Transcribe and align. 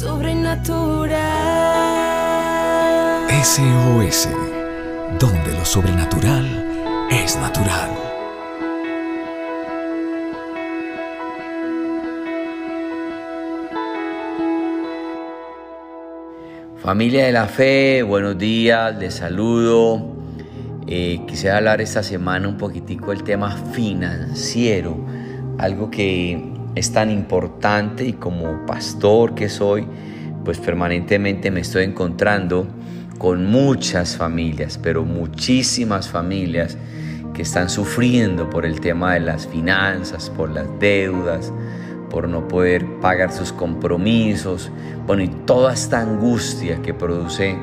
sobrenatural. 0.00 1.10
SOS, 3.44 4.30
donde 5.18 5.52
lo 5.52 5.64
sobrenatural 5.66 6.46
es 7.10 7.36
natural. 7.36 7.90
Familia 16.78 17.26
de 17.26 17.32
la 17.32 17.46
fe, 17.46 18.02
buenos 18.02 18.38
días, 18.38 18.96
les 18.98 19.12
saludo. 19.12 20.16
Eh, 20.86 21.20
quisiera 21.28 21.58
hablar 21.58 21.82
esta 21.82 22.02
semana 22.02 22.48
un 22.48 22.56
poquitico 22.56 23.10
del 23.10 23.22
tema 23.22 23.54
financiero, 23.74 24.96
algo 25.58 25.90
que 25.90 26.49
es 26.74 26.92
tan 26.92 27.10
importante 27.10 28.04
y 28.04 28.12
como 28.12 28.64
pastor 28.66 29.34
que 29.34 29.48
soy, 29.48 29.86
pues 30.44 30.58
permanentemente 30.58 31.50
me 31.50 31.60
estoy 31.60 31.84
encontrando 31.84 32.66
con 33.18 33.50
muchas 33.50 34.16
familias, 34.16 34.78
pero 34.82 35.04
muchísimas 35.04 36.08
familias 36.08 36.78
que 37.34 37.42
están 37.42 37.68
sufriendo 37.68 38.48
por 38.48 38.64
el 38.64 38.80
tema 38.80 39.14
de 39.14 39.20
las 39.20 39.46
finanzas, 39.46 40.30
por 40.30 40.50
las 40.50 40.66
deudas, 40.78 41.52
por 42.08 42.28
no 42.28 42.48
poder 42.48 42.86
pagar 43.00 43.32
sus 43.32 43.52
compromisos, 43.52 44.70
bueno, 45.06 45.22
y 45.22 45.28
toda 45.28 45.74
esta 45.74 46.00
angustia 46.00 46.82
que 46.82 46.94
produce 46.94 47.56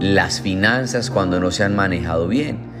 las 0.00 0.40
finanzas 0.40 1.10
cuando 1.10 1.40
no 1.40 1.50
se 1.50 1.64
han 1.64 1.74
manejado 1.74 2.28
bien. 2.28 2.73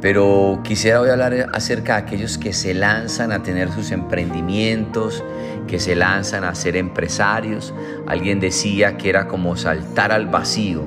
Pero 0.00 0.60
quisiera 0.64 1.00
hoy 1.00 1.10
hablar 1.10 1.48
acerca 1.52 1.96
de 1.96 2.02
aquellos 2.02 2.38
que 2.38 2.54
se 2.54 2.72
lanzan 2.72 3.32
a 3.32 3.42
tener 3.42 3.70
sus 3.70 3.90
emprendimientos, 3.90 5.22
que 5.66 5.78
se 5.78 5.94
lanzan 5.94 6.44
a 6.44 6.54
ser 6.54 6.76
empresarios. 6.76 7.74
Alguien 8.06 8.40
decía 8.40 8.96
que 8.96 9.10
era 9.10 9.28
como 9.28 9.56
saltar 9.56 10.10
al 10.10 10.26
vacío. 10.26 10.84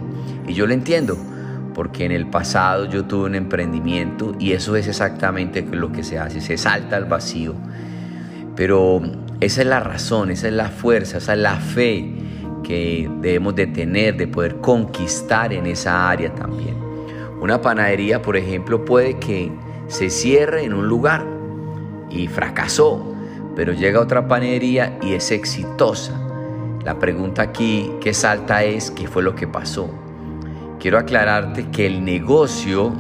Y 0.48 0.54
yo 0.54 0.66
lo 0.66 0.74
entiendo, 0.74 1.16
porque 1.76 2.06
en 2.06 2.12
el 2.12 2.28
pasado 2.28 2.86
yo 2.86 3.06
tuve 3.06 3.26
un 3.26 3.36
emprendimiento 3.36 4.34
y 4.40 4.54
eso 4.54 4.76
es 4.76 4.88
exactamente 4.88 5.62
lo 5.62 5.92
que 5.92 6.04
se 6.04 6.18
hace, 6.18 6.42
se 6.42 6.58
salta 6.58 6.96
al 6.96 7.06
vacío. 7.06 7.54
Pero 8.56 9.02
esa 9.40 9.62
es 9.62 9.68
la 9.68 9.80
razón, 9.80 10.32
esa 10.32 10.48
es 10.48 10.54
la 10.54 10.70
fuerza, 10.70 11.20
esa 11.20 11.34
es 11.34 11.40
la 11.40 11.58
fe 11.58 12.14
que 12.64 13.10
debemos 13.22 13.56
de 13.56 13.68
tener, 13.68 14.18
de 14.18 14.28
poder 14.28 14.56
conquistar 14.58 15.54
en 15.54 15.68
esa 15.68 16.10
área 16.10 16.34
también. 16.34 16.93
Una 17.44 17.62
panadería, 17.62 18.22
por 18.22 18.38
ejemplo, 18.38 18.86
puede 18.86 19.16
que 19.16 19.52
se 19.88 20.10
cierre 20.10 20.64
en 20.64 20.74
un 20.74 20.88
lugar 20.88 21.26
y 22.10 22.30
fracasó, 22.30 23.14
pero 23.54 23.74
llega 23.74 24.00
otra 24.00 24.30
panadería 24.30 24.98
y 25.02 25.12
es 25.12 25.30
exitosa. 25.30 26.18
La 26.86 27.00
pregunta 27.00 27.42
aquí 27.42 27.92
que 28.00 28.14
salta 28.14 28.64
es, 28.64 28.92
¿qué 28.92 29.10
fue 29.10 29.24
lo 29.24 29.36
que 29.36 29.46
pasó? 29.46 29.90
Quiero 30.80 30.98
aclararte 30.98 31.68
que 31.70 31.86
el 31.86 32.06
negocio 32.06 32.94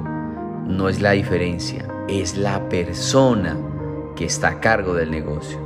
no 0.67 0.89
es 0.89 0.99
la 0.99 1.11
diferencia, 1.11 1.87
es 2.09 2.35
la 2.35 2.67
persona 2.67 3.55
que 4.17 4.25
está 4.25 4.49
a 4.49 4.59
cargo 4.59 4.93
del 4.93 5.09
negocio. 5.09 5.57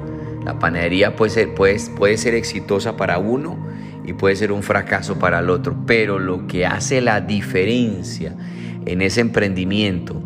La 0.46 0.60
panadería 0.60 1.16
puede 1.16 1.32
ser, 1.32 1.56
puede, 1.56 1.80
puede 1.98 2.16
ser 2.20 2.36
exitosa 2.36 2.96
para 2.96 3.18
uno 3.18 3.58
y 4.06 4.14
puede 4.14 4.36
ser 4.36 4.52
un 4.52 4.62
fracaso 4.62 5.18
para 5.18 5.40
el 5.40 5.50
otro, 5.50 5.76
pero 5.88 6.20
lo 6.20 6.46
que 6.46 6.68
hace 6.68 7.02
la 7.02 7.22
diferencia 7.22 8.36
en 8.88 9.02
ese 9.02 9.22
emprendimiento 9.22 10.22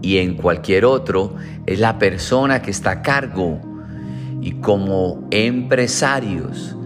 y 0.00 0.16
en 0.18 0.34
cualquier 0.34 0.84
otro 0.84 1.34
es 1.66 1.80
la 1.80 1.98
persona 1.98 2.62
que 2.62 2.70
está 2.70 2.90
a 2.90 3.02
cargo. 3.02 3.60
Y 4.40 4.52
como 4.52 5.26
empresarios 5.30 6.76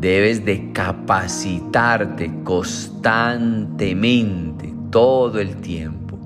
debes 0.00 0.44
de 0.44 0.70
capacitarte 0.72 2.30
constantemente, 2.42 4.74
todo 4.90 5.40
el 5.40 5.56
tiempo. 5.56 6.18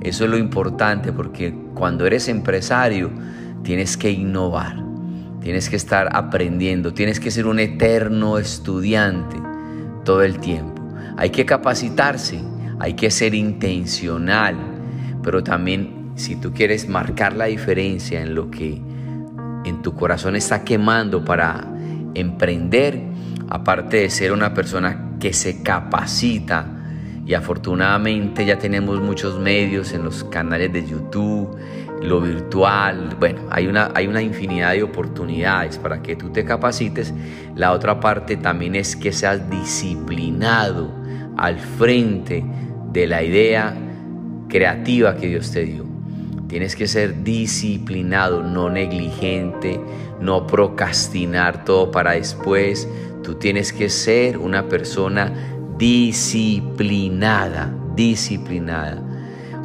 Eso 0.00 0.24
es 0.24 0.30
lo 0.30 0.36
importante 0.36 1.12
porque 1.12 1.54
cuando 1.74 2.06
eres 2.06 2.28
empresario 2.28 3.10
tienes 3.62 3.96
que 3.96 4.10
innovar, 4.10 4.84
tienes 5.40 5.70
que 5.70 5.76
estar 5.76 6.14
aprendiendo, 6.14 6.92
tienes 6.92 7.20
que 7.20 7.30
ser 7.30 7.46
un 7.46 7.60
eterno 7.60 8.36
estudiante 8.38 9.36
todo 10.04 10.22
el 10.22 10.38
tiempo. 10.38 10.82
Hay 11.16 11.30
que 11.30 11.46
capacitarse, 11.46 12.42
hay 12.80 12.94
que 12.94 13.10
ser 13.10 13.34
intencional, 13.34 14.56
pero 15.22 15.42
también 15.42 16.12
si 16.16 16.36
tú 16.36 16.52
quieres 16.52 16.88
marcar 16.88 17.34
la 17.34 17.46
diferencia 17.46 18.20
en 18.20 18.34
lo 18.34 18.50
que 18.50 18.80
en 19.64 19.82
tu 19.82 19.94
corazón 19.94 20.36
está 20.36 20.64
quemando 20.64 21.24
para 21.24 21.66
emprender, 22.14 23.00
aparte 23.48 23.98
de 23.98 24.10
ser 24.10 24.32
una 24.32 24.54
persona 24.54 25.16
que 25.18 25.32
se 25.32 25.62
capacita, 25.62 26.74
y 27.26 27.32
afortunadamente 27.32 28.44
ya 28.44 28.58
tenemos 28.58 29.00
muchos 29.00 29.38
medios 29.38 29.92
en 29.94 30.04
los 30.04 30.24
canales 30.24 30.72
de 30.72 30.86
YouTube, 30.86 31.56
lo 32.02 32.20
virtual, 32.20 33.16
bueno, 33.18 33.40
hay 33.50 33.66
una, 33.66 33.90
hay 33.94 34.06
una 34.06 34.20
infinidad 34.20 34.72
de 34.72 34.82
oportunidades 34.82 35.78
para 35.78 36.02
que 36.02 36.16
tú 36.16 36.30
te 36.30 36.44
capacites. 36.44 37.14
La 37.56 37.72
otra 37.72 37.98
parte 37.98 38.36
también 38.36 38.74
es 38.74 38.94
que 38.94 39.10
seas 39.10 39.48
disciplinado 39.48 41.03
al 41.36 41.58
frente 41.58 42.44
de 42.92 43.06
la 43.06 43.22
idea 43.22 43.76
creativa 44.48 45.16
que 45.16 45.28
Dios 45.28 45.50
te 45.50 45.64
dio. 45.64 45.84
Tienes 46.48 46.76
que 46.76 46.86
ser 46.86 47.24
disciplinado, 47.24 48.42
no 48.42 48.70
negligente, 48.70 49.80
no 50.20 50.46
procrastinar 50.46 51.64
todo 51.64 51.90
para 51.90 52.12
después. 52.12 52.88
Tú 53.22 53.34
tienes 53.34 53.72
que 53.72 53.88
ser 53.88 54.38
una 54.38 54.68
persona 54.68 55.32
disciplinada, 55.78 57.74
disciplinada, 57.96 59.02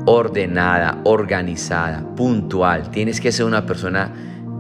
ordenada, 0.06 1.02
organizada, 1.04 2.04
puntual. 2.16 2.90
Tienes 2.90 3.22
que 3.22 3.32
ser 3.32 3.46
una 3.46 3.66
persona 3.66 4.12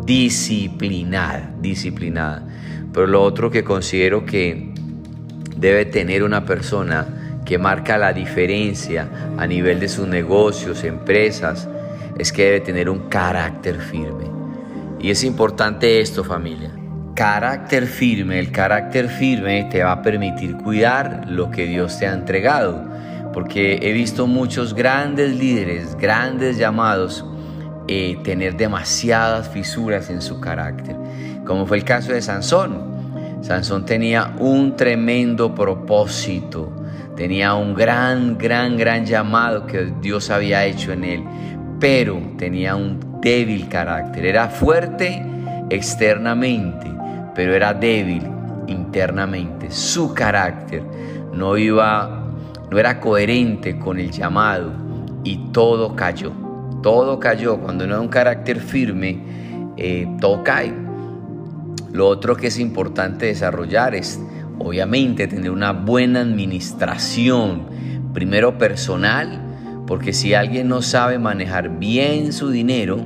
disciplinada, 0.06 1.52
disciplinada. 1.60 2.48
Pero 2.94 3.08
lo 3.08 3.24
otro 3.24 3.50
que 3.50 3.64
considero 3.64 4.26
que 4.26 4.74
debe 5.60 5.86
tener 5.86 6.24
una 6.24 6.46
persona 6.46 7.42
que 7.46 7.58
marca 7.58 7.98
la 7.98 8.14
diferencia 8.14 9.08
a 9.38 9.46
nivel 9.46 9.80
de 9.80 9.90
sus 9.90 10.08
negocios, 10.08 10.84
empresas, 10.84 11.68
es 12.18 12.32
que 12.32 12.46
debe 12.46 12.60
tener 12.62 12.90
un 12.90 13.10
carácter 13.10 13.80
firme. 13.80 14.26
Y 15.00 15.12
es 15.12 15.24
importante 15.24 16.02
esto 16.02 16.24
familia 16.24 16.72
carácter 17.20 17.86
firme, 17.86 18.40
el 18.40 18.50
carácter 18.50 19.10
firme 19.10 19.68
te 19.70 19.84
va 19.84 19.92
a 19.92 20.02
permitir 20.02 20.56
cuidar 20.56 21.26
lo 21.28 21.52
que 21.52 21.66
Dios 21.66 22.00
te 22.00 22.08
ha 22.08 22.14
entregado. 22.14 22.82
Porque 23.34 23.78
he 23.82 23.92
visto 23.92 24.26
muchos 24.26 24.74
grandes 24.74 25.36
líderes, 25.36 25.98
grandes 25.98 26.58
llamados, 26.58 27.26
eh, 27.90 28.18
tener 28.24 28.56
demasiadas 28.56 29.50
fisuras 29.50 30.10
en 30.10 30.22
su 30.22 30.40
carácter. 30.40 30.96
Como 31.46 31.66
fue 31.66 31.80
el 31.80 31.84
caso 31.84 32.14
de 32.14 32.22
Sansón. 32.22 32.99
Sansón 33.42 33.86
tenía 33.86 34.36
un 34.40 34.76
tremendo 34.76 35.56
propósito, 35.56 36.72
tenía 37.16 37.54
un 37.54 37.74
gran, 37.74 38.38
gran, 38.38 38.78
gran 38.78 39.06
llamado 39.06 39.66
que 39.66 39.94
Dios 40.02 40.30
había 40.30 40.66
hecho 40.66 40.92
en 40.92 41.04
él, 41.04 41.24
pero 41.80 42.22
tenía 42.38 42.76
un 42.76 43.00
débil 43.22 43.70
carácter. 43.70 44.26
Era 44.26 44.50
fuerte 44.50 45.24
externamente, 45.70 46.92
pero 47.34 47.56
era 47.56 47.74
débil 47.74 48.24
internamente. 48.68 49.72
Su 49.72 50.14
carácter 50.14 50.84
no 51.34 51.58
iba, 51.58 52.26
no 52.70 52.78
era 52.78 53.00
coherente 53.00 53.80
con 53.80 54.00
el 54.00 54.12
llamado 54.12 54.72
y 55.24 55.38
todo 55.52 55.96
cayó. 55.96 56.32
Todo 56.84 57.20
cayó. 57.20 57.58
Cuando 57.58 57.88
no 57.88 57.96
hay 57.96 58.02
un 58.02 58.08
carácter 58.10 58.60
firme, 58.60 59.20
eh, 59.78 60.08
todo 60.20 60.44
cae. 60.44 60.89
Lo 62.00 62.08
otro 62.08 62.38
que 62.38 62.48
es 62.48 62.60
importante 62.60 63.26
desarrollar 63.26 63.94
es, 63.94 64.22
obviamente, 64.58 65.28
tener 65.28 65.52
una 65.52 65.74
buena 65.74 66.22
administración, 66.22 67.64
primero 68.14 68.58
personal, 68.58 69.84
porque 69.86 70.14
si 70.14 70.34
alguien 70.34 70.70
no 70.70 70.82
sabe 70.82 71.20
manejar 71.20 71.78
bien 71.78 72.32
su 72.32 72.52
dinero, 72.52 73.06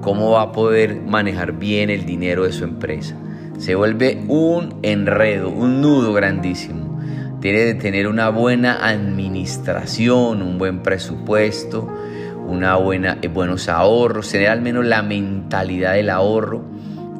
¿cómo 0.00 0.32
va 0.32 0.42
a 0.42 0.50
poder 0.50 1.02
manejar 1.02 1.52
bien 1.52 1.88
el 1.88 2.04
dinero 2.04 2.42
de 2.42 2.52
su 2.52 2.64
empresa? 2.64 3.14
se 3.58 3.76
vuelve 3.76 4.24
un 4.26 4.80
enredo, 4.82 5.48
un 5.48 5.80
nudo 5.80 6.12
grandísimo. 6.12 6.98
Tiene 7.40 7.60
de 7.60 7.74
tener 7.74 8.08
una 8.08 8.28
buena 8.28 8.84
administración, 8.84 10.42
un 10.42 10.58
buen 10.58 10.82
presupuesto, 10.82 11.88
una 12.48 12.74
buena, 12.74 13.18
eh, 13.22 13.28
buenos 13.28 13.68
ahorros, 13.68 14.30
tener 14.30 14.48
al 14.48 14.62
menos 14.62 14.84
la 14.84 15.04
mentalidad 15.04 15.92
del 15.92 16.10
ahorro 16.10 16.72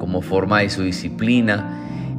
como 0.02 0.20
forma 0.20 0.58
de 0.58 0.68
su 0.68 0.82
disciplina. 0.82 1.78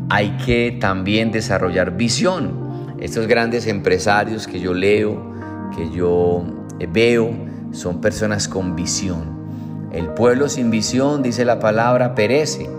Hay 0.09 0.38
que 0.45 0.77
también 0.80 1.33
desarrollar 1.33 1.97
visión. 1.97 2.95
Estos 2.97 3.27
grandes 3.27 3.68
empresarios 3.68 4.47
que 4.47 4.62
yo 4.62 4.74
leo, 4.74 5.33
que 5.75 5.91
yo 5.91 6.45
eh, 6.80 6.88
veo, 6.89 7.33
son 7.74 8.00
personas 8.00 8.47
con 8.47 8.77
visión. 8.77 9.89
El 9.91 10.07
pueblo 10.12 10.47
sin 10.47 10.71
visión, 10.71 11.24
dice 11.24 11.44
la 11.44 11.59
palabra, 11.59 12.15
perece. 12.15 12.69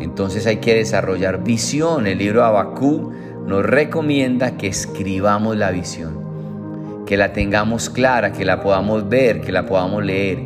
Entonces 0.00 0.46
hay 0.46 0.56
que 0.56 0.74
desarrollar 0.74 1.44
visión. 1.44 2.06
El 2.06 2.16
libro 2.16 2.42
Abacú 2.42 3.12
nos 3.46 3.62
recomienda 3.62 4.56
que 4.56 4.68
escribamos 4.68 5.58
la 5.58 5.70
visión, 5.70 7.04
que 7.04 7.18
la 7.18 7.34
tengamos 7.34 7.90
clara, 7.90 8.32
que 8.32 8.46
la 8.46 8.62
podamos 8.62 9.06
ver, 9.06 9.42
que 9.42 9.52
la 9.52 9.66
podamos 9.66 10.02
leer. 10.02 10.38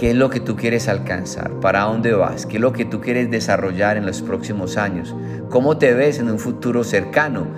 ¿Qué 0.00 0.10
es 0.12 0.16
lo 0.16 0.30
que 0.30 0.40
tú 0.40 0.56
quieres 0.56 0.88
alcanzar? 0.88 1.60
¿Para 1.60 1.82
dónde 1.82 2.14
vas? 2.14 2.46
¿Qué 2.46 2.56
es 2.56 2.62
lo 2.62 2.72
que 2.72 2.86
tú 2.86 3.02
quieres 3.02 3.30
desarrollar 3.30 3.98
en 3.98 4.06
los 4.06 4.22
próximos 4.22 4.78
años? 4.78 5.14
¿Cómo 5.50 5.76
te 5.76 5.92
ves 5.92 6.20
en 6.20 6.30
un 6.30 6.38
futuro 6.38 6.84
cercano? 6.84 7.48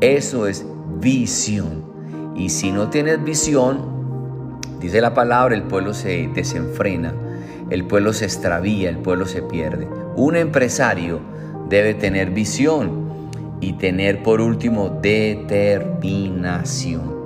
Eso 0.00 0.48
es 0.48 0.66
visión. 0.98 1.84
Y 2.34 2.48
si 2.48 2.72
no 2.72 2.90
tienes 2.90 3.22
visión, 3.22 4.58
dice 4.80 5.00
la 5.00 5.14
palabra, 5.14 5.54
el 5.54 5.62
pueblo 5.62 5.94
se 5.94 6.28
desenfrena, 6.34 7.14
el 7.70 7.86
pueblo 7.86 8.12
se 8.12 8.24
extravía, 8.24 8.88
el 8.88 8.98
pueblo 8.98 9.26
se 9.26 9.42
pierde. 9.42 9.86
Un 10.16 10.34
empresario 10.34 11.20
debe 11.68 11.94
tener 11.94 12.30
visión 12.30 13.30
y 13.60 13.74
tener 13.74 14.24
por 14.24 14.40
último 14.40 14.98
determinación. 15.00 17.21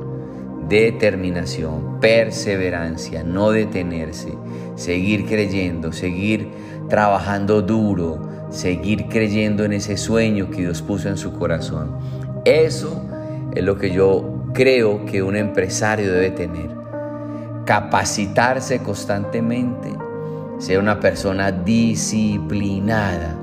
Determinación, 0.68 2.00
perseverancia, 2.00 3.22
no 3.22 3.50
detenerse, 3.50 4.32
seguir 4.74 5.26
creyendo, 5.26 5.92
seguir 5.92 6.48
trabajando 6.88 7.62
duro, 7.62 8.18
seguir 8.50 9.06
creyendo 9.08 9.64
en 9.64 9.72
ese 9.74 9.96
sueño 9.96 10.50
que 10.50 10.62
Dios 10.62 10.82
puso 10.82 11.08
en 11.08 11.16
su 11.16 11.32
corazón. 11.32 11.96
Eso 12.44 13.02
es 13.54 13.62
lo 13.62 13.76
que 13.76 13.90
yo 13.90 14.50
creo 14.54 15.04
que 15.04 15.22
un 15.22 15.36
empresario 15.36 16.12
debe 16.12 16.30
tener. 16.30 16.70
Capacitarse 17.64 18.78
constantemente, 18.80 19.92
ser 20.58 20.78
una 20.78 20.98
persona 21.00 21.52
disciplinada, 21.52 23.36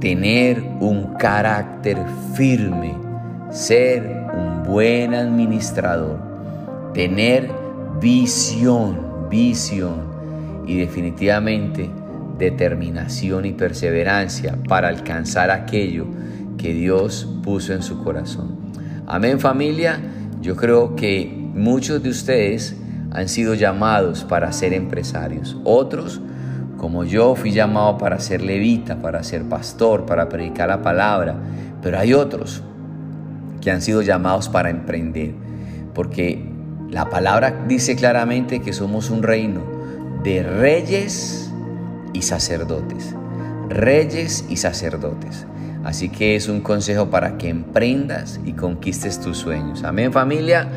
tener 0.00 0.62
un 0.80 1.14
carácter 1.14 1.98
firme, 2.34 2.94
ser 3.50 4.26
un 4.34 4.55
buen 4.66 5.14
administrador, 5.14 6.18
tener 6.92 7.50
visión, 8.00 9.28
visión 9.30 10.64
y 10.66 10.78
definitivamente 10.78 11.88
determinación 12.36 13.46
y 13.46 13.52
perseverancia 13.52 14.58
para 14.68 14.88
alcanzar 14.88 15.50
aquello 15.50 16.06
que 16.58 16.74
Dios 16.74 17.28
puso 17.42 17.72
en 17.72 17.82
su 17.82 18.02
corazón. 18.02 18.56
Amén 19.06 19.38
familia, 19.38 20.00
yo 20.42 20.56
creo 20.56 20.96
que 20.96 21.32
muchos 21.54 22.02
de 22.02 22.10
ustedes 22.10 22.76
han 23.12 23.28
sido 23.28 23.54
llamados 23.54 24.24
para 24.24 24.50
ser 24.52 24.72
empresarios, 24.72 25.56
otros 25.64 26.20
como 26.76 27.04
yo 27.04 27.34
fui 27.36 27.52
llamado 27.52 27.96
para 27.96 28.18
ser 28.18 28.42
levita, 28.42 29.00
para 29.00 29.22
ser 29.22 29.44
pastor, 29.44 30.04
para 30.04 30.28
predicar 30.28 30.68
la 30.68 30.82
palabra, 30.82 31.36
pero 31.80 31.98
hay 31.98 32.12
otros 32.12 32.62
que 33.66 33.72
han 33.72 33.82
sido 33.82 34.00
llamados 34.00 34.48
para 34.48 34.70
emprender, 34.70 35.32
porque 35.92 36.40
la 36.88 37.10
palabra 37.10 37.64
dice 37.66 37.96
claramente 37.96 38.62
que 38.62 38.72
somos 38.72 39.10
un 39.10 39.24
reino 39.24 39.60
de 40.22 40.44
reyes 40.44 41.52
y 42.12 42.22
sacerdotes, 42.22 43.12
reyes 43.68 44.44
y 44.48 44.58
sacerdotes. 44.58 45.48
Así 45.82 46.10
que 46.10 46.36
es 46.36 46.48
un 46.48 46.60
consejo 46.60 47.10
para 47.10 47.38
que 47.38 47.48
emprendas 47.48 48.38
y 48.44 48.52
conquistes 48.52 49.20
tus 49.20 49.38
sueños. 49.38 49.82
Amén 49.82 50.12
familia. 50.12 50.68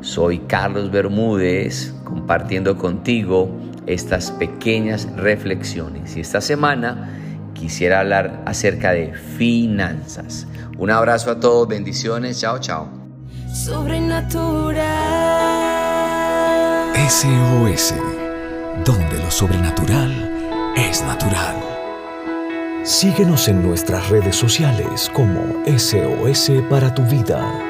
Soy 0.00 0.38
Carlos 0.38 0.90
Bermúdez 0.90 1.92
compartiendo 2.04 2.78
contigo 2.78 3.50
estas 3.86 4.30
pequeñas 4.30 5.06
reflexiones. 5.14 6.16
Y 6.16 6.20
esta 6.20 6.40
semana 6.40 7.29
quisiera 7.60 8.00
hablar 8.00 8.42
acerca 8.46 8.92
de 8.92 9.12
finanzas. 9.14 10.46
Un 10.78 10.90
abrazo 10.90 11.30
a 11.30 11.38
todos, 11.38 11.68
bendiciones, 11.68 12.40
chao, 12.40 12.58
chao. 12.58 12.88
Sobrenatural. 13.52 14.86
SOS, 17.08 17.94
donde 18.84 19.18
lo 19.18 19.30
sobrenatural 19.30 20.10
es 20.76 21.02
natural. 21.02 21.56
Síguenos 22.82 23.46
en 23.48 23.62
nuestras 23.62 24.08
redes 24.08 24.36
sociales 24.36 25.10
como 25.12 25.62
SOS 25.66 26.50
para 26.70 26.94
tu 26.94 27.02
vida. 27.02 27.69